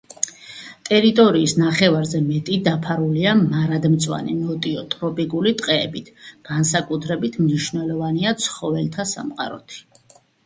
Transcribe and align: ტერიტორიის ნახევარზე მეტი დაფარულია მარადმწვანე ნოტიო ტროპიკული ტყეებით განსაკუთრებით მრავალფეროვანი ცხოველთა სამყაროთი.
ტერიტორიის 0.87 1.51
ნახევარზე 1.63 2.21
მეტი 2.29 2.55
დაფარულია 2.67 3.33
მარადმწვანე 3.41 4.33
ნოტიო 4.37 4.85
ტროპიკული 4.95 5.53
ტყეებით 5.59 6.09
განსაკუთრებით 6.49 7.37
მრავალფეროვანი 7.43 8.33
ცხოველთა 8.47 9.07
სამყაროთი. 9.11 9.79